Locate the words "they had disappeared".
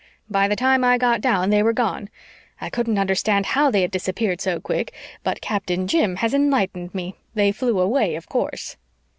3.69-4.41